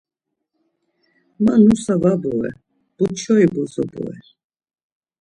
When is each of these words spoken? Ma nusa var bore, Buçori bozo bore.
Ma 1.43 1.53
nusa 1.63 1.93
var 2.01 2.17
bore, 2.21 2.51
Buçori 2.95 3.45
bozo 3.53 3.83
bore. 3.91 4.17